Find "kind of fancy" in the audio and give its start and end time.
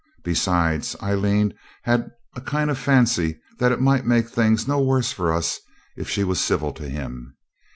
2.41-3.39